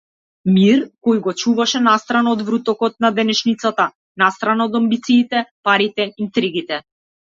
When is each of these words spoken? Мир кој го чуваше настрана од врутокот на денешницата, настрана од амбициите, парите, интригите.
Мир 0.53 0.79
кој 1.07 1.19
го 1.27 1.33
чуваше 1.41 1.81
настрана 1.89 2.33
од 2.37 2.43
врутокот 2.49 2.99
на 3.07 3.13
денешницата, 3.21 3.89
настрана 4.25 4.71
од 4.73 4.83
амбициите, 4.85 5.49
парите, 5.71 6.13
интригите. 6.29 6.87